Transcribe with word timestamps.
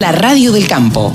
La 0.00 0.12
radio 0.12 0.52
del 0.52 0.68
campo. 0.68 1.12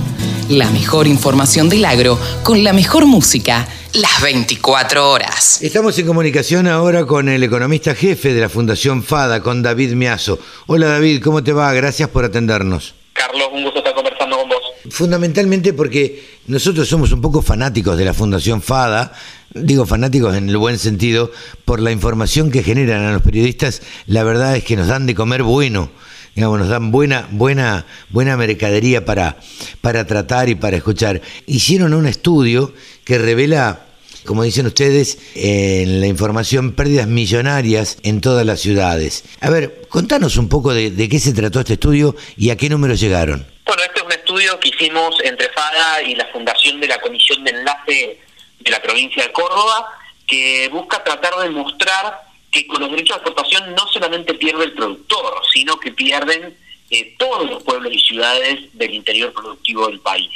La 0.50 0.70
mejor 0.70 1.08
información 1.08 1.70
del 1.70 1.86
agro 1.86 2.20
con 2.44 2.66
la 2.66 2.74
mejor 2.74 3.06
música. 3.06 3.66
Las 3.94 4.22
24 4.22 5.10
horas. 5.10 5.62
Estamos 5.62 5.98
en 6.00 6.06
comunicación 6.06 6.68
ahora 6.68 7.06
con 7.06 7.30
el 7.30 7.42
economista 7.44 7.96
jefe 7.96 8.34
de 8.34 8.42
la 8.42 8.50
Fundación 8.50 9.02
FADA, 9.02 9.42
con 9.42 9.64
David 9.64 9.94
Miazo. 9.94 10.38
Hola 10.68 10.88
David, 10.88 11.24
¿cómo 11.24 11.42
te 11.42 11.54
va? 11.54 11.72
Gracias 11.72 12.10
por 12.10 12.26
atendernos. 12.26 12.94
Carlos, 13.14 13.48
un 13.54 13.64
gusto 13.64 13.80
estar 13.80 13.96
conversando 13.96 14.38
con 14.38 14.50
vos. 14.50 14.60
Fundamentalmente 14.90 15.72
porque 15.72 16.42
nosotros 16.48 16.86
somos 16.86 17.14
un 17.14 17.22
poco 17.22 17.42
fanáticos 17.42 17.98
de 17.98 18.04
la 18.04 18.14
Fundación 18.14 18.62
FADA, 18.62 19.14
digo 19.54 19.86
fanáticos 19.86 20.36
en 20.36 20.50
el 20.50 20.58
buen 20.58 20.78
sentido, 20.78 21.32
por 21.64 21.80
la 21.80 21.94
información 21.94 22.52
que 22.52 22.64
generan 22.64 23.06
a 23.06 23.14
los 23.14 23.22
periodistas, 23.22 23.82
la 24.08 24.26
verdad 24.26 24.58
es 24.58 24.66
que 24.66 24.76
nos 24.76 24.88
dan 24.88 25.06
de 25.06 25.16
comer 25.16 25.44
bueno 25.44 25.90
digamos, 26.36 26.60
nos 26.60 26.70
dan 26.70 26.92
buena, 26.92 27.28
buena, 27.32 27.86
buena 28.10 28.38
mercadería 28.38 29.06
para, 29.06 29.38
para 29.82 30.06
tratar 30.06 30.50
y 30.50 30.56
para 30.56 30.78
escuchar. 30.78 31.22
Hicieron 31.46 31.94
un 31.94 32.08
estudio 32.08 32.74
que 33.06 33.18
revela, 33.18 33.86
como 34.26 34.44
dicen 34.44 34.66
ustedes, 34.66 35.20
en 35.36 36.02
la 36.02 36.08
información, 36.08 36.74
pérdidas 36.74 37.08
millonarias 37.08 37.98
en 38.04 38.22
todas 38.22 38.46
las 38.46 38.62
ciudades. 38.62 39.24
A 39.42 39.50
ver, 39.50 39.84
contanos 39.90 40.38
un 40.38 40.50
poco 40.50 40.74
de, 40.74 40.92
de 40.92 41.10
qué 41.10 41.20
se 41.20 41.34
trató 41.34 41.60
este 41.60 41.74
estudio 41.74 42.16
y 42.38 42.50
a 42.50 42.58
qué 42.58 42.70
número 42.70 42.96
llegaron. 42.96 43.46
Bueno, 43.66 43.84
este 43.84 44.00
es 44.00 44.06
un 44.06 44.12
estudio 44.12 44.60
que 44.60 44.70
hicimos 44.70 45.16
entre 45.24 45.50
FADA 45.50 46.04
y 46.04 46.16
la 46.16 46.26
Fundación 46.28 46.80
de 46.80 46.88
la 46.88 47.00
Comisión 47.00 47.44
de 47.44 47.52
Enlace 47.52 48.20
de 48.60 48.72
la 48.72 48.82
provincia 48.82 49.24
de 49.24 49.32
Córdoba, 49.32 49.90
que 50.26 50.70
busca 50.72 51.04
tratar 51.04 51.36
de 51.42 51.50
mostrar 51.50 52.22
que 52.50 52.68
con 52.68 52.80
los 52.82 52.92
derechos 52.92 53.18
de 53.18 53.24
exportación 53.24 53.74
no 53.76 53.88
solamente 53.92 54.36
pierde 54.36 54.66
el 54.66 54.74
productor, 54.74 55.42
sino 55.54 55.80
que 55.80 55.92
pierden 55.92 56.58
eh, 56.90 57.16
todos 57.18 57.50
los 57.50 57.64
pueblos 57.64 57.94
y 57.94 58.00
ciudades 58.00 58.60
del 58.74 58.94
interior 58.94 59.32
productivo 59.34 59.88
del 59.88 60.00
país. 60.00 60.32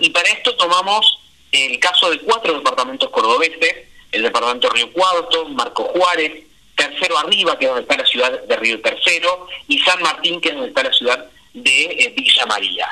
Y 0.00 0.10
para 0.10 0.28
esto 0.30 0.54
tomamos 0.56 1.20
el 1.50 1.78
caso 1.78 2.10
de 2.10 2.18
cuatro 2.20 2.54
departamentos 2.54 3.08
cordobeses, 3.10 3.88
el 4.12 4.22
departamento 4.22 4.68
Río 4.70 4.92
Cuarto, 4.92 5.48
Marco 5.48 5.84
Juárez, 5.84 6.44
Tercero 6.76 7.18
Arriba, 7.18 7.58
que 7.58 7.64
es 7.64 7.70
donde 7.70 7.82
está 7.82 7.96
la 7.96 8.06
ciudad 8.06 8.42
de 8.42 8.56
Río 8.56 8.80
Tercero, 8.80 9.46
y 9.68 9.78
San 9.80 10.00
Martín, 10.02 10.40
que 10.40 10.50
es 10.50 10.54
donde 10.54 10.68
está 10.68 10.82
la 10.82 10.92
ciudad 10.92 11.26
de 11.52 11.84
eh, 11.84 12.14
Villa 12.16 12.46
María. 12.46 12.88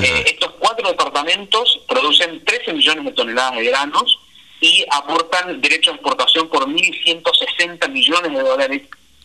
Eh, 0.00 0.24
estos 0.26 0.52
cuatro 0.58 0.88
departamentos 0.88 1.80
producen 1.88 2.44
13 2.44 2.72
millones 2.72 3.04
de 3.04 3.12
toneladas 3.12 3.56
de 3.56 3.64
granos, 3.64 4.18
y 4.62 4.86
aportan 4.90 5.60
derecho 5.60 5.90
a 5.90 5.94
exportación 5.94 6.48
por 6.48 6.66
1.160 6.68 7.88
millones 7.90 8.32
de 8.32 8.38
dólares 8.38 8.82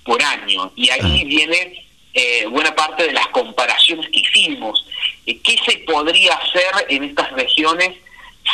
por 0.08 0.24
año. 0.24 0.72
Y 0.76 0.90
ahí 0.90 1.24
viene 1.26 1.86
eh, 2.14 2.48
buena 2.48 2.74
parte 2.74 3.04
de 3.04 3.14
las 3.14 3.28
comparaciones 3.28 4.10
que 4.10 4.22
hicimos. 4.22 4.84
Eh, 5.28 5.38
¿Qué 5.44 5.58
se 5.64 5.78
podría 5.80 6.34
hacer 6.34 6.88
en 6.90 7.04
estas 7.04 7.32
regiones 7.34 7.92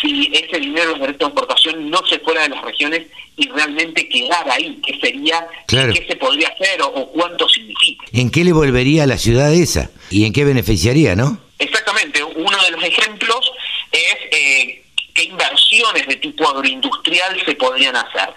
si 0.01 0.31
ese 0.33 0.59
dinero 0.59 0.87
de 0.87 0.91
los 0.91 0.99
derechos 0.99 1.19
de 1.19 1.25
exportación 1.25 1.89
no 1.89 2.05
se 2.07 2.19
fuera 2.19 2.41
de 2.41 2.49
las 2.49 2.63
regiones 2.63 3.03
y 3.37 3.47
realmente 3.49 4.09
quedara 4.09 4.55
ahí? 4.55 4.81
¿Qué 4.85 4.99
sería? 4.99 5.47
¿Qué 5.67 6.05
se 6.07 6.15
podría 6.17 6.49
hacer 6.49 6.81
o, 6.81 7.07
cuánto 7.11 7.47
significa? 7.47 8.05
¿En 8.11 8.31
qué 8.31 8.43
le 8.43 8.51
volvería 8.51 9.03
a 9.03 9.07
la 9.07 9.17
ciudad 9.17 9.53
esa? 9.53 9.91
¿Y 10.09 10.25
en 10.25 10.33
qué 10.33 10.43
beneficiaría, 10.43 11.15
no? 11.15 11.37
Exactamente. 11.59 12.23
Uno 12.23 12.57
de 12.65 12.71
los 12.71 12.83
ejemplos 12.83 13.51
es... 13.91 14.15
Eh, 14.31 14.79
qué 15.13 15.25
inversiones 15.25 16.07
de 16.07 16.15
tipo 16.15 16.47
agroindustrial 16.49 17.39
se 17.45 17.53
podrían 17.55 17.95
hacer. 17.95 18.29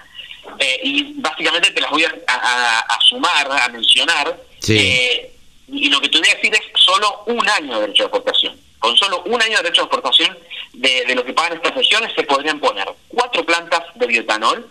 Eh, 0.58 0.80
y 0.82 1.12
básicamente 1.20 1.70
te 1.70 1.80
las 1.80 1.90
voy 1.90 2.04
a, 2.04 2.98
sumar, 3.00 3.50
a 3.50 3.68
mencionar. 3.68 4.38
Eh, 4.68 5.32
y 5.68 5.88
lo 5.88 6.00
que 6.00 6.08
te 6.08 6.18
voy 6.18 6.28
a 6.28 6.34
decir 6.34 6.54
es 6.54 6.62
solo 6.74 7.24
un 7.26 7.48
año 7.48 7.74
de 7.74 7.80
derecho 7.82 8.04
de 8.04 8.08
exportación. 8.08 8.60
Con 8.78 8.96
solo 8.96 9.22
un 9.26 9.40
año 9.42 9.56
de 9.56 9.62
derecho 9.64 9.82
de 9.82 9.86
exportación 9.86 10.38
de, 10.74 11.14
lo 11.14 11.24
que 11.24 11.32
pagan 11.32 11.54
estas 11.54 11.74
regiones 11.74 12.12
se 12.14 12.22
podrían 12.22 12.60
poner 12.60 12.86
cuatro 13.08 13.44
plantas 13.44 13.82
de 13.94 14.06
bioetanol, 14.06 14.68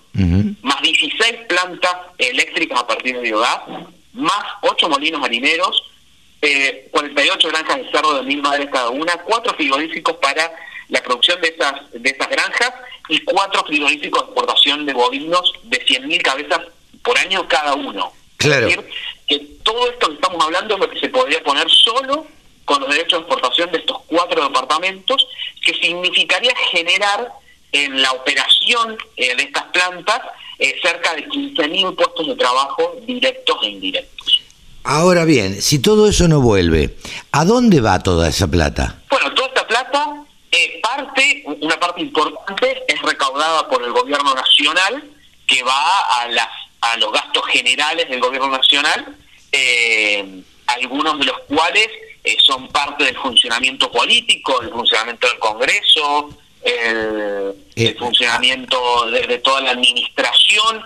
más 0.62 0.82
16 0.82 1.48
plantas 1.48 1.96
eléctricas 2.18 2.80
a 2.80 2.88
partir 2.88 3.16
de 3.16 3.22
biogás, 3.22 3.62
más 4.14 4.46
ocho 4.62 4.88
molinos 4.88 5.20
marineros, 5.20 5.84
eh, 6.42 6.88
48 6.92 7.48
granjas 7.50 7.78
de 7.78 7.92
cerdo 7.92 8.16
de 8.16 8.24
mil 8.24 8.42
madres 8.42 8.70
cada 8.72 8.90
una, 8.90 9.14
cuatro 9.18 9.54
frigoríficos 9.56 10.16
para 10.18 10.52
la 10.90 11.02
producción 11.02 11.42
de 11.42 11.48
esas, 11.48 11.92
de 11.92 12.10
esas 12.10 12.30
granjas 12.30 12.74
y 13.10 13.20
cuatro 13.20 13.64
frigoríficos 13.66 14.22
de 14.22 14.26
exportación 14.26 14.86
de 14.86 14.94
bovinos 14.94 15.54
de 15.64 15.86
100.000 15.86 16.22
cabezas 16.22 16.62
por 17.04 17.18
año 17.18 17.48
cada 17.48 17.76
uno. 17.76 18.12
Claro. 18.38 18.68
Es 18.68 18.76
decir, 18.76 18.92
que 19.28 19.40
todo 19.64 19.90
esto 19.90 20.08
que 20.08 20.16
estamos 20.16 20.44
hablando 20.44 20.76
es 20.76 20.80
lo 20.80 20.90
que 20.90 21.00
se 21.00 21.10
podría 21.10 21.44
poner 21.44 21.70
solo 21.70 22.28
con 22.66 22.82
los 22.82 22.90
derechos 22.90 23.20
de 23.20 23.26
exportación 23.26 23.72
de 23.72 23.78
estos 23.78 23.98
cuatro 24.08 24.44
departamentos, 24.44 25.28
que 25.64 25.74
significaría 25.76 26.54
generar 26.72 27.32
en 27.72 28.02
la 28.02 28.12
operación 28.12 28.98
eh, 29.18 29.36
de 29.36 29.44
estas 29.44 29.64
plantas 29.66 30.22
eh, 30.58 30.76
cerca 30.82 31.14
de 31.14 31.28
15.000 31.28 31.96
puestos 31.96 32.28
de 32.28 32.36
trabajo 32.36 32.96
directos 33.06 33.58
e 33.64 33.68
indirectos. 33.68 34.42
Ahora 34.84 35.26
bien, 35.26 35.62
si 35.62 35.80
todo 35.80 36.08
eso 36.08 36.28
no 36.28 36.42
vuelve, 36.42 36.96
¿a 37.32 37.44
dónde 37.44 37.82
va 37.82 38.00
toda 38.00 38.30
esa 38.30 38.48
plata? 38.48 39.02
Bueno, 39.10 39.34
toda 39.34 39.48
esta 39.48 39.68
plata 39.68 40.25
eh, 40.52 40.80
parte, 40.82 41.44
una 41.46 41.80
parte 41.80 42.02
importante 42.02 42.84
es 42.88 43.02
recaudada 43.02 43.68
por 43.68 43.84
el 43.84 43.92
gobierno 43.92 44.34
nacional, 44.34 45.04
que 45.48 45.62
va 45.64 46.22
a, 46.22 46.28
las, 46.30 46.48
a 46.82 46.98
los 46.98 47.12
gastos 47.12 47.46
generales 47.48 48.10
del 48.10 48.20
gobierno 48.20 48.50
nacional, 48.50 49.16
eh, 49.52 50.42
algunos 50.68 51.20
de 51.20 51.26
los 51.26 51.40
cuales 51.42 51.90
eh, 52.24 52.38
son 52.40 52.68
parte 52.70 53.04
del 53.04 53.18
funcionamiento 53.18 53.92
político, 53.92 54.62
el 54.62 54.70
funcionamiento 54.70 55.28
del 55.28 55.40
Congreso, 55.40 56.30
el, 56.64 57.96
funcionamiento 58.00 59.12
de, 59.12 59.38
toda 59.40 59.62
la 59.62 59.72
administración, 59.72 60.84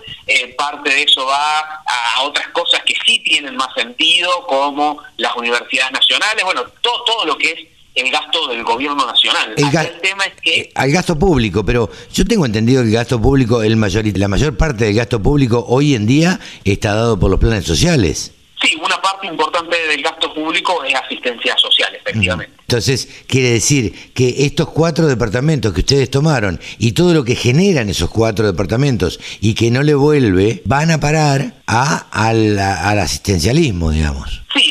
parte 0.57 0.89
de 0.89 1.03
eso 1.03 1.25
va 1.25 1.59
a 1.85 2.21
otras 2.23 2.49
cosas 2.49 2.83
que 2.83 2.93
sí 3.05 3.19
tienen 3.19 3.55
más 3.55 3.73
sentido, 3.75 4.45
como 4.45 5.01
las 5.15 5.33
universidades 5.37 5.93
nacionales, 5.93 6.43
bueno, 6.43 6.65
todo, 6.81 7.03
todo 7.05 7.25
lo 7.25 7.37
que 7.37 7.51
es 7.51 7.78
el 7.99 8.11
gasto 8.11 8.47
del 8.47 8.63
gobierno 8.63 9.05
nacional. 9.05 9.53
El, 9.55 9.71
tema 10.01 10.23
es 10.25 10.41
que... 10.41 10.59
Eh, 10.59 10.71
al 10.75 10.91
gasto 10.91 11.17
público, 11.17 11.63
pero 11.65 11.89
yo 12.13 12.25
tengo 12.25 12.45
entendido 12.45 12.81
que 12.81 12.89
el 12.89 12.93
gasto 12.93 13.21
público, 13.21 13.61
el 13.61 13.75
mayor, 13.75 14.05
la 14.17 14.27
mayor 14.27 14.57
parte 14.57 14.85
del 14.85 14.95
gasto 14.95 15.21
público 15.21 15.65
hoy 15.67 15.95
en 15.95 16.05
día 16.05 16.39
está 16.63 16.93
dado 16.93 17.19
por 17.19 17.29
los 17.29 17.39
planes 17.39 17.65
sociales. 17.65 18.33
Sí, 18.61 18.75
una 18.83 19.01
parte 19.01 19.27
importante 19.27 19.77
del 19.87 20.01
gasto 20.01 20.33
público 20.33 20.83
es 20.83 20.93
asistencia 20.93 21.55
social, 21.57 21.95
efectivamente. 21.95 22.53
Entonces, 22.61 23.07
quiere 23.25 23.51
decir 23.51 24.11
que 24.13 24.45
estos 24.45 24.69
cuatro 24.69 25.07
departamentos 25.07 25.73
que 25.73 25.79
ustedes 25.79 26.11
tomaron 26.11 26.59
y 26.77 26.91
todo 26.91 27.13
lo 27.13 27.23
que 27.23 27.35
generan 27.35 27.89
esos 27.89 28.09
cuatro 28.09 28.45
departamentos 28.45 29.19
y 29.39 29.53
que 29.53 29.71
no 29.71 29.81
le 29.81 29.95
vuelve, 29.95 30.61
van 30.65 30.91
a 30.91 30.99
parar 30.99 31.53
a, 31.67 32.07
al, 32.11 32.59
al 32.59 32.99
asistencialismo, 32.99 33.91
digamos. 33.91 34.41
Sí, 34.53 34.68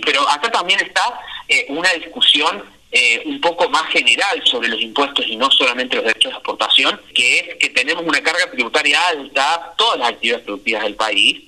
pero 0.00 0.28
acá 0.28 0.50
también 0.50 0.80
está 0.80 1.20
eh, 1.48 1.66
una 1.68 1.92
discusión 1.92 2.64
eh, 2.92 3.22
un 3.24 3.40
poco 3.40 3.68
más 3.68 3.86
general 3.90 4.42
sobre 4.44 4.68
los 4.68 4.80
impuestos 4.80 5.24
y 5.26 5.36
no 5.36 5.50
solamente 5.50 5.96
los 5.96 6.04
derechos 6.04 6.32
de 6.32 6.38
exportación, 6.38 7.00
que 7.14 7.38
es 7.38 7.56
que 7.56 7.68
tenemos 7.68 8.04
una 8.04 8.20
carga 8.20 8.50
tributaria 8.50 9.00
alta, 9.08 9.74
todas 9.76 9.98
las 10.00 10.08
actividades 10.10 10.44
productivas 10.44 10.82
del 10.82 10.96
país, 10.96 11.40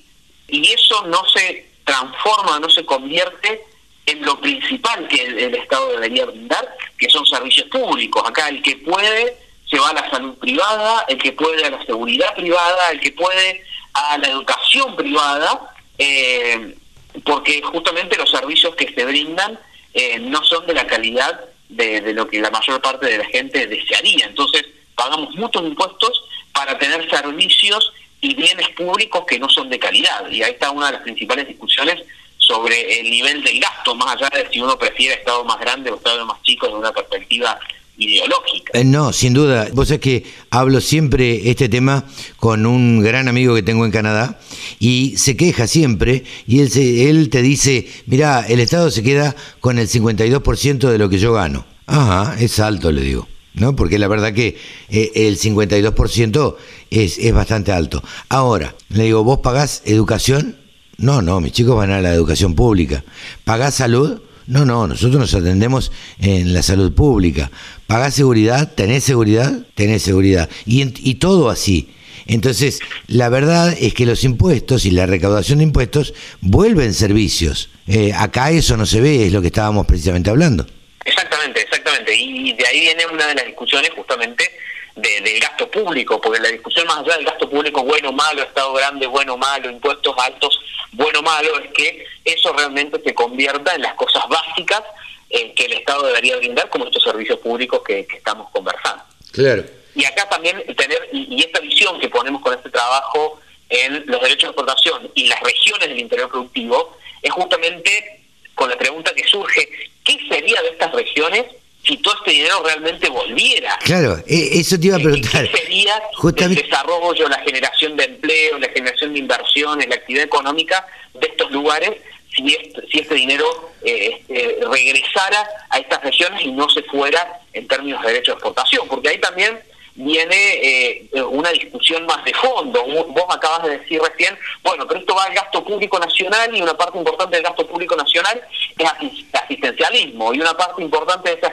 y 0.47 0.71
eso 0.71 1.05
no 1.07 1.25
se 1.25 1.69
transforma, 1.83 2.59
no 2.59 2.69
se 2.69 2.85
convierte 2.85 3.61
en 4.05 4.25
lo 4.25 4.39
principal 4.39 5.07
que 5.07 5.21
el, 5.21 5.55
Estado 5.55 5.91
debería 5.91 6.25
brindar, 6.25 6.77
que 6.97 7.09
son 7.09 7.25
servicios 7.25 7.67
públicos. 7.69 8.23
Acá 8.25 8.49
el 8.49 8.61
que 8.61 8.77
puede 8.77 9.37
se 9.69 9.79
va 9.79 9.89
a 9.89 9.93
la 9.93 10.09
salud 10.09 10.37
privada, 10.37 11.05
el 11.07 11.17
que 11.17 11.31
puede 11.31 11.65
a 11.65 11.71
la 11.71 11.85
seguridad 11.85 12.33
privada, 12.35 12.91
el 12.91 12.99
que 12.99 13.11
puede 13.11 13.63
a 13.93 14.17
la 14.17 14.27
educación 14.27 14.95
privada, 14.95 15.73
eh, 15.97 16.75
porque 17.23 17.61
justamente 17.61 18.17
los 18.17 18.29
servicios 18.29 18.75
que 18.75 18.93
se 18.93 19.05
brindan 19.05 19.59
eh, 19.93 20.19
no 20.19 20.43
son 20.43 20.65
de 20.65 20.73
la 20.73 20.87
calidad 20.87 21.39
de, 21.69 22.13
lo 22.13 22.27
que 22.27 22.41
la 22.41 22.49
mayor 22.49 22.81
parte 22.81 23.07
de 23.07 23.17
la 23.19 23.25
gente 23.25 23.67
desearía. 23.67 24.25
Entonces, 24.25 24.65
pagamos 24.95 25.35
muchos 25.35 25.63
impuestos 25.63 26.23
para 26.53 26.77
tener 26.77 27.09
servicios 27.09 27.93
y 28.21 28.33
bienes 28.35 28.69
públicos 28.69 29.25
que 29.27 29.39
no 29.39 29.49
son 29.49 29.69
de 29.69 29.79
calidad. 29.79 30.29
Y 30.29 30.43
ahí 30.43 30.51
está 30.51 30.71
una 30.71 30.87
de 30.87 30.93
las 30.93 31.01
principales 31.01 31.47
discusiones 31.47 32.01
sobre 32.37 32.99
el 32.99 33.09
nivel 33.09 33.43
del 33.43 33.59
gasto, 33.59 33.95
más 33.95 34.15
allá 34.15 34.29
de 34.29 34.49
si 34.51 34.59
uno 34.59 34.77
prefiere 34.77 35.15
Estado 35.15 35.43
más 35.45 35.59
grande 35.59 35.91
o 35.91 35.95
Estado 35.95 36.25
más 36.25 36.41
chico 36.41 36.67
desde 36.67 36.79
una 36.79 36.91
perspectiva 36.91 37.59
ideológica. 37.97 38.77
Eh, 38.79 38.83
no, 38.83 39.13
sin 39.13 39.33
duda. 39.33 39.67
Vos 39.73 39.87
sabés 39.87 40.01
que 40.01 40.23
hablo 40.49 40.81
siempre 40.81 41.49
este 41.49 41.69
tema 41.69 42.05
con 42.37 42.65
un 42.65 43.01
gran 43.01 43.27
amigo 43.27 43.55
que 43.55 43.63
tengo 43.63 43.85
en 43.85 43.91
Canadá 43.91 44.39
y 44.79 45.15
se 45.17 45.37
queja 45.37 45.67
siempre 45.67 46.23
y 46.47 46.59
él, 46.59 46.69
se, 46.69 47.09
él 47.09 47.29
te 47.29 47.41
dice, 47.41 47.87
mira, 48.05 48.45
el 48.47 48.59
Estado 48.59 48.89
se 48.91 49.03
queda 49.03 49.35
con 49.59 49.79
el 49.79 49.87
52% 49.87 50.89
de 50.89 50.97
lo 50.97 51.09
que 51.09 51.19
yo 51.19 51.33
gano. 51.33 51.65
Ajá, 51.85 52.35
es 52.39 52.59
alto, 52.59 52.91
le 52.91 53.01
digo. 53.01 53.27
¿no? 53.53 53.75
Porque 53.75 53.99
la 53.99 54.07
verdad 54.07 54.33
que 54.33 54.57
eh, 54.89 55.11
el 55.15 55.37
52% 55.37 56.55
es, 56.89 57.17
es 57.17 57.33
bastante 57.33 57.71
alto. 57.71 58.03
Ahora, 58.29 58.75
le 58.89 59.05
digo, 59.05 59.23
¿vos 59.23 59.39
pagás 59.39 59.83
educación? 59.85 60.57
No, 60.97 61.21
no, 61.21 61.39
mis 61.41 61.51
chicos 61.51 61.75
van 61.75 61.91
a 61.91 62.01
la 62.01 62.13
educación 62.13 62.55
pública. 62.55 63.03
¿Pagás 63.43 63.75
salud? 63.75 64.21
No, 64.47 64.65
no, 64.65 64.87
nosotros 64.87 65.19
nos 65.19 65.33
atendemos 65.33 65.91
en 66.19 66.53
la 66.53 66.63
salud 66.63 66.93
pública. 66.93 67.51
Pagás 67.87 68.13
seguridad, 68.13 68.71
tenés 68.73 69.03
seguridad, 69.03 69.53
tenés 69.75 70.01
seguridad. 70.01 70.49
Y, 70.65 70.83
y 71.09 71.15
todo 71.15 71.49
así. 71.49 71.89
Entonces, 72.25 72.79
la 73.07 73.29
verdad 73.29 73.75
es 73.79 73.93
que 73.93 74.05
los 74.05 74.23
impuestos 74.23 74.85
y 74.85 74.91
la 74.91 75.05
recaudación 75.05 75.59
de 75.59 75.65
impuestos 75.65 76.13
vuelven 76.41 76.93
servicios. 76.93 77.69
Eh, 77.87 78.13
acá 78.13 78.51
eso 78.51 78.77
no 78.77 78.85
se 78.85 79.01
ve, 79.01 79.25
es 79.25 79.33
lo 79.33 79.41
que 79.41 79.47
estábamos 79.47 79.85
precisamente 79.85 80.29
hablando. 80.29 80.65
Exactamente, 81.03 81.61
exactamente. 81.61 82.15
Y 82.15 82.53
de 82.53 82.65
ahí 82.67 82.79
viene 82.81 83.05
una 83.11 83.27
de 83.27 83.35
las 83.35 83.45
discusiones 83.45 83.91
justamente 83.95 84.49
del 84.95 85.39
gasto 85.39 85.69
público, 85.71 86.21
porque 86.21 86.39
la 86.39 86.49
discusión 86.49 86.85
más 86.85 86.99
allá 86.99 87.15
del 87.15 87.25
gasto 87.25 87.49
público 87.49 87.83
bueno 87.83 88.09
o 88.09 88.13
malo, 88.13 88.43
Estado 88.43 88.73
grande 88.73 89.07
bueno 89.07 89.33
o 89.33 89.37
malo, 89.37 89.69
impuestos 89.69 90.15
altos 90.17 90.59
bueno 90.91 91.19
o 91.19 91.23
malo, 91.23 91.59
es 91.59 91.71
que 91.71 92.05
eso 92.23 92.53
realmente 92.53 93.01
se 93.03 93.13
convierta 93.15 93.73
en 93.73 93.81
las 93.81 93.95
cosas 93.95 94.23
básicas 94.29 94.83
eh, 95.29 95.53
que 95.55 95.65
el 95.65 95.73
Estado 95.73 96.05
debería 96.05 96.37
brindar, 96.37 96.69
como 96.69 96.85
estos 96.85 97.03
servicios 97.03 97.39
públicos 97.39 97.81
que, 97.83 98.07
estamos 98.15 98.51
conversando. 98.51 99.03
Claro. 99.31 99.63
Y 99.95 100.05
acá 100.05 100.29
también 100.29 100.63
tener, 100.75 101.09
y, 101.11 101.41
esta 101.41 101.59
visión 101.59 101.99
que 101.99 102.09
ponemos 102.09 102.41
con 102.41 102.53
este 102.53 102.69
trabajo 102.69 103.39
en 103.69 104.03
los 104.05 104.21
derechos 104.21 104.43
de 104.43 104.47
exportación 104.49 105.11
y 105.15 105.27
las 105.27 105.39
regiones 105.41 105.89
del 105.89 105.99
interior 105.99 106.29
productivo, 106.29 106.97
es 107.21 107.31
justamente 107.31 108.21
con 108.53 108.69
la 108.69 108.77
pregunta 108.77 109.11
que 109.15 109.23
surge, 109.23 109.67
¿qué 110.03 110.19
sería 110.29 110.61
de 110.61 110.69
estas 110.69 110.91
regiones 110.91 111.45
si 111.85 111.97
todo 111.97 112.15
este 112.15 112.31
dinero 112.31 112.61
realmente 112.63 113.09
volviera. 113.09 113.77
Claro, 113.83 114.17
e, 114.25 114.59
eso 114.59 114.79
te 114.79 114.87
iba 114.87 114.95
a 114.95 114.99
preguntar. 114.99 115.49
¿Qué 115.49 115.57
sería 115.57 116.01
el 116.37 116.55
desarrollo, 116.55 117.27
la 117.27 117.39
generación 117.39 117.97
de 117.97 118.05
empleo, 118.05 118.57
la 118.57 118.69
generación 118.69 119.13
de 119.13 119.19
inversiones, 119.19 119.87
la 119.87 119.95
actividad 119.95 120.25
económica 120.25 120.85
de 121.13 121.27
estos 121.27 121.51
lugares 121.51 121.91
si 122.35 122.47
este, 122.51 122.87
si 122.91 122.99
este 122.99 123.15
dinero 123.15 123.45
eh, 123.83 124.23
este, 124.27 124.59
regresara 124.71 125.47
a 125.69 125.77
estas 125.77 126.01
regiones 126.03 126.43
y 126.43 126.51
no 126.51 126.67
se 126.69 126.81
fuera 126.83 127.41
en 127.51 127.67
términos 127.67 128.01
de 128.01 128.07
derecho 128.07 128.31
de 128.31 128.35
exportación? 128.35 128.87
Porque 128.87 129.09
ahí 129.09 129.19
también 129.19 129.59
viene 129.95 130.35
eh, 130.35 131.09
una 131.29 131.51
discusión 131.51 132.05
más 132.05 132.23
de 132.25 132.33
fondo. 132.33 132.83
Vos 132.83 133.25
acabas 133.29 133.63
de 133.63 133.77
decir 133.77 134.01
recién, 134.01 134.37
bueno, 134.63 134.87
pero 134.87 134.99
esto 134.99 135.15
va 135.15 135.25
al 135.25 135.33
gasto 135.33 135.63
público 135.63 135.99
nacional 135.99 136.55
y 136.55 136.61
una 136.61 136.75
parte 136.75 136.97
importante 136.97 137.35
del 137.35 137.45
gasto 137.45 137.67
público 137.67 137.95
nacional 137.95 138.41
es 138.77 138.89
asistencialismo 139.33 140.33
y 140.33 140.39
una 140.39 140.55
parte 140.55 140.81
importante 140.81 141.29
de 141.29 141.35
ese 141.35 141.47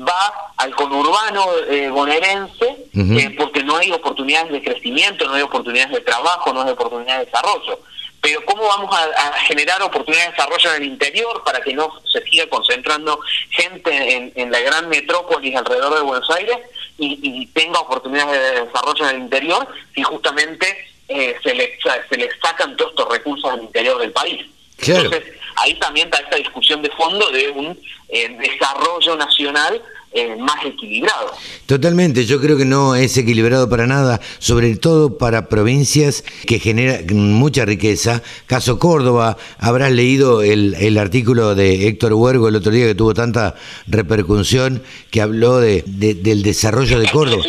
va 0.00 0.52
al 0.56 0.74
conurbano 0.74 1.46
eh, 1.68 1.88
bonaerense 1.88 2.86
eh, 2.94 3.34
porque 3.36 3.62
no 3.62 3.76
hay 3.76 3.90
oportunidades 3.92 4.52
de 4.52 4.62
crecimiento, 4.62 5.26
no 5.26 5.34
hay 5.34 5.42
oportunidades 5.42 5.92
de 5.92 6.00
trabajo, 6.00 6.52
no 6.52 6.62
hay 6.62 6.70
oportunidades 6.70 7.20
de 7.20 7.24
desarrollo. 7.26 7.80
Pero 8.20 8.44
¿cómo 8.44 8.64
vamos 8.64 8.94
a, 8.96 9.32
generar 9.46 9.80
oportunidades 9.82 10.30
de 10.30 10.36
desarrollo 10.36 10.74
en 10.74 10.82
el 10.82 10.88
interior 10.88 11.42
para 11.44 11.60
que 11.60 11.72
no 11.72 11.90
se 12.10 12.20
siga 12.22 12.48
concentrando 12.48 13.20
gente 13.50 14.32
en, 14.34 14.50
la 14.50 14.60
gran 14.60 14.88
metrópolis 14.88 15.54
alrededor 15.54 15.94
de 15.94 16.02
Buenos 16.02 16.28
Aires 16.30 16.58
y, 16.98 17.46
tenga 17.54 17.78
oportunidades 17.80 18.54
de 18.54 18.64
desarrollo 18.66 19.08
en 19.08 19.16
el 19.16 19.22
interior 19.22 19.68
si 19.94 20.02
justamente 20.02 20.66
eh, 21.08 21.36
se, 21.42 21.54
le, 21.54 21.78
se 22.08 22.16
le 22.16 22.28
sacan 22.40 22.76
todos 22.76 22.90
estos 22.90 23.08
recursos 23.08 23.50
al 23.50 23.62
interior 23.62 23.98
del 23.98 24.12
país? 24.12 24.44
Entonces, 24.78 25.22
ahí 25.62 25.74
también 25.78 26.08
está 26.08 26.18
esta 26.22 26.36
discusión 26.36 26.82
de 26.82 26.90
fondo 26.90 27.30
de 27.30 27.48
un 27.50 27.78
eh, 28.08 28.36
desarrollo 28.38 29.16
nacional 29.16 29.82
eh, 30.12 30.36
más 30.36 30.64
equilibrado. 30.64 31.32
Totalmente, 31.66 32.24
yo 32.24 32.40
creo 32.40 32.56
que 32.56 32.64
no 32.64 32.94
es 32.94 33.16
equilibrado 33.18 33.68
para 33.68 33.86
nada, 33.86 34.20
sobre 34.38 34.74
todo 34.76 35.18
para 35.18 35.48
provincias 35.48 36.24
que 36.46 36.58
generan 36.58 37.04
mucha 37.14 37.66
riqueza. 37.66 38.22
Caso 38.46 38.78
Córdoba, 38.78 39.36
habrás 39.58 39.92
leído 39.92 40.42
el, 40.42 40.74
el 40.80 40.96
artículo 40.96 41.54
de 41.54 41.88
Héctor 41.88 42.14
Huergo 42.14 42.48
el 42.48 42.56
otro 42.56 42.72
día 42.72 42.86
que 42.86 42.94
tuvo 42.94 43.12
tanta 43.12 43.54
repercusión, 43.86 44.82
que 45.10 45.20
habló 45.20 45.58
de, 45.58 45.82
del 45.86 46.42
desarrollo 46.42 46.98
de 47.00 47.10
Córdoba. 47.10 47.44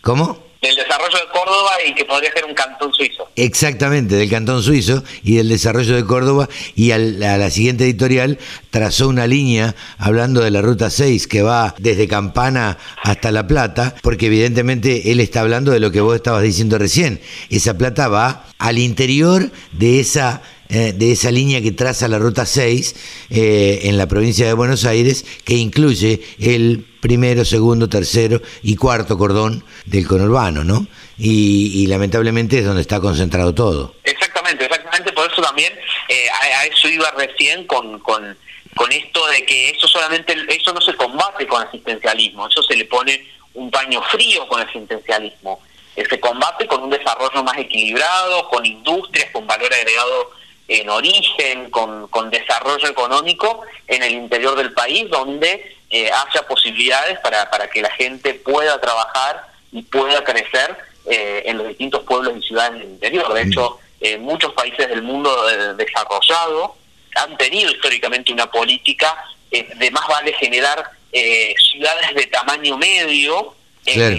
¿Cómo? 0.00 0.45
Del 0.66 0.76
desarrollo 0.76 1.18
de 1.18 1.32
Córdoba 1.32 1.70
y 1.86 1.94
que 1.94 2.04
podría 2.04 2.32
ser 2.32 2.44
un 2.44 2.54
cantón 2.54 2.92
suizo. 2.92 3.28
Exactamente, 3.36 4.16
del 4.16 4.30
cantón 4.30 4.62
suizo 4.62 5.02
y 5.22 5.36
del 5.36 5.48
desarrollo 5.48 5.94
de 5.94 6.04
Córdoba. 6.04 6.48
Y 6.74 6.90
a 6.92 6.98
la 6.98 7.50
siguiente 7.50 7.84
editorial 7.84 8.38
trazó 8.70 9.08
una 9.08 9.26
línea 9.26 9.74
hablando 9.98 10.42
de 10.42 10.50
la 10.50 10.62
Ruta 10.62 10.90
6 10.90 11.26
que 11.26 11.42
va 11.42 11.74
desde 11.78 12.08
Campana 12.08 12.78
hasta 13.02 13.30
La 13.30 13.46
Plata, 13.46 13.94
porque 14.02 14.26
evidentemente 14.26 15.12
él 15.12 15.20
está 15.20 15.40
hablando 15.40 15.72
de 15.72 15.80
lo 15.80 15.90
que 15.90 16.00
vos 16.00 16.16
estabas 16.16 16.42
diciendo 16.42 16.78
recién. 16.78 17.20
Esa 17.50 17.76
plata 17.78 18.08
va 18.08 18.46
al 18.58 18.78
interior 18.78 19.50
de 19.72 20.00
esa 20.00 20.42
eh, 20.68 20.92
de 20.92 21.12
esa 21.12 21.30
línea 21.30 21.62
que 21.62 21.72
traza 21.72 22.08
la 22.08 22.18
Ruta 22.18 22.44
6 22.44 23.26
eh, 23.30 23.80
en 23.84 23.96
la 23.96 24.06
provincia 24.06 24.46
de 24.46 24.52
Buenos 24.52 24.84
Aires, 24.84 25.24
que 25.44 25.54
incluye 25.54 26.20
el 26.40 26.84
primero, 27.00 27.44
segundo, 27.44 27.88
tercero 27.88 28.42
y 28.62 28.74
cuarto 28.74 29.16
cordón 29.16 29.64
del 29.84 30.08
conurbano, 30.08 30.64
¿no? 30.64 30.86
Y, 31.18 31.86
lamentablemente 31.86 32.58
es 32.58 32.64
donde 32.64 32.82
está 32.82 33.00
concentrado 33.00 33.54
todo. 33.54 33.94
Exactamente, 34.02 34.64
exactamente, 34.64 35.12
por 35.12 35.30
eso 35.30 35.40
también 35.40 35.72
eh, 36.08 36.26
a, 36.30 36.66
eso 36.66 36.88
iba 36.88 37.10
recién 37.12 37.66
con, 37.66 38.00
con, 38.00 38.36
con 38.74 38.92
esto 38.92 39.26
de 39.28 39.44
que 39.46 39.70
eso 39.70 39.86
solamente, 39.86 40.34
eso 40.48 40.72
no 40.72 40.80
se 40.80 40.94
combate 40.94 41.46
con 41.46 41.62
asistencialismo, 41.62 42.48
eso 42.48 42.62
se 42.62 42.76
le 42.76 42.84
pone 42.86 43.24
un 43.54 43.70
paño 43.70 44.02
frío 44.10 44.46
con 44.48 44.60
asistencialismo. 44.60 45.60
Se 45.94 46.20
combate 46.20 46.66
con 46.66 46.82
un 46.82 46.90
desarrollo 46.90 47.42
más 47.42 47.56
equilibrado, 47.56 48.48
con 48.50 48.66
industrias, 48.66 49.30
con 49.32 49.46
valor 49.46 49.72
agregado 49.72 50.35
en 50.68 50.90
origen, 50.90 51.70
con, 51.70 52.08
con 52.08 52.30
desarrollo 52.30 52.88
económico 52.88 53.62
en 53.86 54.02
el 54.02 54.12
interior 54.12 54.56
del 54.56 54.72
país, 54.72 55.08
donde 55.08 55.76
eh, 55.88 56.10
haya 56.10 56.42
posibilidades 56.48 57.18
para, 57.20 57.48
para 57.48 57.68
que 57.68 57.80
la 57.80 57.90
gente 57.90 58.34
pueda 58.34 58.80
trabajar 58.80 59.46
y 59.70 59.82
pueda 59.82 60.24
crecer 60.24 60.76
eh, 61.08 61.44
en 61.46 61.58
los 61.58 61.68
distintos 61.68 62.02
pueblos 62.02 62.34
y 62.38 62.42
ciudades 62.48 62.80
del 62.80 62.90
interior. 62.90 63.32
De 63.32 63.42
hecho, 63.42 63.78
eh, 64.00 64.18
muchos 64.18 64.52
países 64.54 64.88
del 64.88 65.02
mundo 65.02 65.30
desarrollado 65.74 66.76
han 67.14 67.36
tenido 67.36 67.70
históricamente 67.70 68.32
una 68.32 68.50
política 68.50 69.16
de 69.50 69.90
más 69.90 70.06
vale 70.08 70.34
generar 70.34 70.90
ciudades 71.12 72.14
de 72.14 72.26
tamaño 72.26 72.76
medio, 72.76 73.54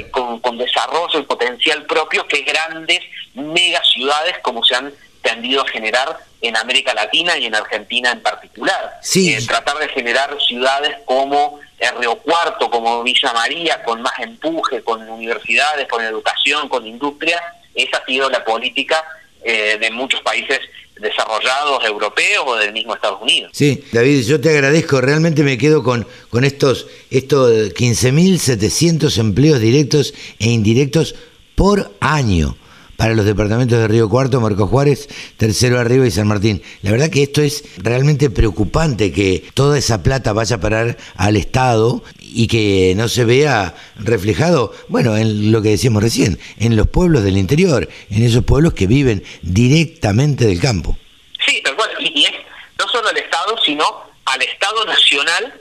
con, 0.09 0.39
con 0.39 0.57
desarrollo 0.57 1.19
y 1.19 1.23
potencial 1.23 1.85
propio, 1.85 2.25
que 2.25 2.41
grandes 2.41 3.01
mega 3.35 3.83
ciudades 3.83 4.37
como 4.41 4.63
se 4.63 4.73
han 4.73 4.91
tendido 5.27 5.61
a 5.61 5.67
generar 5.67 6.17
en 6.41 6.55
América 6.55 6.93
Latina 6.93 7.37
y 7.37 7.45
en 7.45 7.55
Argentina 7.55 8.11
en 8.11 8.21
particular. 8.21 8.99
Eh, 9.15 9.39
tratar 9.45 9.77
de 9.79 9.89
generar 9.89 10.37
ciudades 10.41 10.95
como 11.05 11.59
Río 11.99 12.15
Cuarto, 12.17 12.69
como 12.69 13.03
Villa 13.03 13.33
María, 13.33 13.83
con 13.83 14.01
más 14.01 14.17
empuje, 14.19 14.81
con 14.83 15.07
universidades, 15.09 15.87
con 15.87 16.03
educación, 16.03 16.69
con 16.69 16.87
industria, 16.87 17.41
esa 17.75 17.97
ha 17.97 18.05
sido 18.05 18.29
la 18.29 18.43
política 18.43 19.03
eh, 19.43 19.77
de 19.79 19.91
muchos 19.91 20.21
países 20.21 20.59
desarrollados 20.99 21.83
europeos 21.85 22.43
o 22.47 22.55
del 22.55 22.73
mismo 22.73 22.95
Estados 22.95 23.21
Unidos. 23.21 23.51
Sí, 23.53 23.83
David, 23.91 24.25
yo 24.25 24.41
te 24.41 24.49
agradezco, 24.49 24.99
realmente 24.99 25.43
me 25.43 25.57
quedo 25.57 25.83
con, 25.83 26.07
con 26.29 26.43
estos, 26.43 26.87
estos 27.11 27.51
15.700 27.51 29.19
empleos 29.19 29.59
directos 29.59 30.13
e 30.39 30.49
indirectos 30.49 31.15
por 31.55 31.91
año 31.99 32.55
para 32.97 33.13
los 33.13 33.25
departamentos 33.25 33.79
de 33.79 33.87
Río 33.87 34.09
Cuarto, 34.09 34.41
Marco 34.41 34.67
Juárez, 34.67 35.07
Tercero 35.37 35.79
Arriba 35.79 36.05
y 36.05 36.11
San 36.11 36.27
Martín. 36.27 36.61
La 36.81 36.91
verdad 36.91 37.09
que 37.09 37.23
esto 37.23 37.41
es 37.41 37.63
realmente 37.77 38.29
preocupante 38.29 39.13
que 39.13 39.45
toda 39.53 39.77
esa 39.77 40.03
plata 40.03 40.33
vaya 40.33 40.57
a 40.57 40.59
parar 40.59 40.97
al 41.15 41.37
Estado 41.37 42.03
y 42.19 42.47
que 42.47 42.93
no 42.97 43.07
se 43.07 43.23
vea 43.23 43.75
reflejado, 43.97 44.73
bueno, 44.89 45.15
en 45.15 45.51
lo 45.51 45.61
que 45.61 45.69
decíamos 45.69 46.03
recién, 46.03 46.39
en 46.57 46.75
los 46.75 46.87
pueblos 46.87 47.23
del 47.23 47.37
interior, 47.37 47.87
en 48.09 48.23
esos 48.23 48.43
pueblos 48.43 48.73
que 48.73 48.87
viven 48.87 49.23
directamente 49.43 50.45
del 50.45 50.59
campo. 50.59 50.97
Sí, 51.45 51.61
tal 51.63 51.75
cual, 51.75 51.89
y 51.99 52.25
es 52.25 52.33
no 52.79 52.87
solo 52.91 53.07
al 53.09 53.17
Estado, 53.17 53.55
sino 53.63 53.85
al 54.25 54.41
Estado 54.41 54.85
nacional 54.85 55.53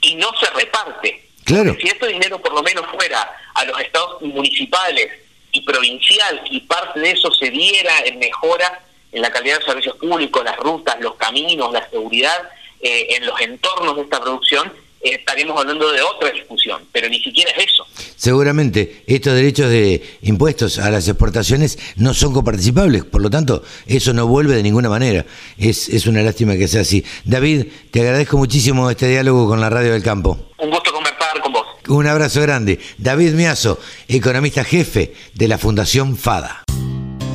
y 0.00 0.16
no 0.16 0.28
se 0.38 0.50
reparte. 0.50 1.28
Claro. 1.44 1.76
Si 1.80 1.88
este 1.88 2.08
dinero 2.08 2.40
por 2.40 2.52
lo 2.54 2.62
menos 2.62 2.84
fuera 2.92 3.28
a 3.54 3.64
los 3.64 3.80
estados 3.80 4.22
municipales 4.22 5.08
y 5.52 5.60
provincial 5.60 6.42
y 6.50 6.60
parte 6.60 7.00
de 7.00 7.10
eso 7.12 7.30
se 7.30 7.50
diera 7.50 7.92
en 8.04 8.18
mejora 8.18 8.82
en 9.12 9.20
la 9.22 9.30
calidad 9.30 9.58
de 9.58 9.64
servicios 9.66 9.96
públicos, 9.96 10.42
las 10.42 10.56
rutas, 10.56 10.96
los 11.00 11.14
caminos, 11.16 11.72
la 11.72 11.88
seguridad 11.90 12.50
eh, 12.80 13.14
en 13.16 13.26
los 13.26 13.38
entornos 13.40 13.94
de 13.96 14.02
esta 14.02 14.20
producción, 14.20 14.72
eh, 15.02 15.16
estaremos 15.18 15.60
hablando 15.60 15.92
de 15.92 16.00
otra 16.00 16.30
discusión, 16.30 16.82
pero 16.90 17.08
ni 17.08 17.20
siquiera 17.20 17.50
es 17.52 17.66
eso. 17.72 17.86
Seguramente 18.16 19.04
estos 19.06 19.34
derechos 19.34 19.68
de 19.68 20.02
impuestos 20.22 20.78
a 20.78 20.90
las 20.90 21.06
exportaciones 21.08 21.78
no 21.96 22.14
son 22.14 22.32
coparticipables, 22.32 23.04
por 23.04 23.20
lo 23.20 23.28
tanto, 23.28 23.62
eso 23.86 24.12
no 24.14 24.26
vuelve 24.26 24.54
de 24.54 24.62
ninguna 24.62 24.88
manera. 24.88 25.26
Es, 25.58 25.88
es 25.88 26.06
una 26.06 26.22
lástima 26.22 26.56
que 26.56 26.68
sea 26.68 26.80
así. 26.80 27.04
David, 27.24 27.66
te 27.90 28.00
agradezco 28.00 28.38
muchísimo 28.38 28.90
este 28.90 29.08
diálogo 29.08 29.46
con 29.46 29.60
la 29.60 29.68
Radio 29.68 29.92
del 29.92 30.02
Campo. 30.02 30.38
Un 30.58 30.70
gusto 30.70 30.92
conversar 30.92 31.40
con 31.42 31.52
vos. 31.52 31.66
Un 31.92 32.06
abrazo 32.06 32.40
grande. 32.40 32.80
David 32.96 33.34
Miazo, 33.34 33.78
economista 34.08 34.64
jefe 34.64 35.12
de 35.34 35.46
la 35.46 35.58
Fundación 35.58 36.16
FADA. 36.16 36.64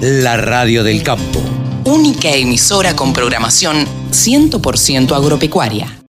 La 0.01 0.37
Radio 0.37 0.83
del 0.83 1.03
Campo. 1.03 1.43
única 1.85 2.29
emisora 2.31 2.95
con 2.95 3.13
programación 3.13 3.85
100% 4.11 5.15
agropecuaria. 5.15 6.01